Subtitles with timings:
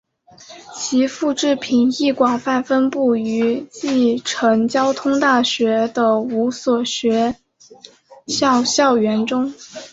[0.73, 7.35] 其复制品亦广泛分布于继承交通大学的五所学
[8.25, 9.53] 校校园中。